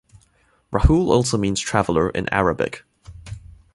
Rahul 0.73 1.09
also 1.09 1.37
means 1.37 1.61
"traveler" 1.61 2.09
in 2.09 2.27
Arabic. 2.29 2.83